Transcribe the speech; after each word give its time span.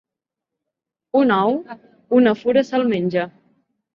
Un 1.19 1.33
ou, 1.35 1.59
una 2.21 2.35
fura 2.39 2.65
se'l 2.71 2.87
menja. 2.95 3.29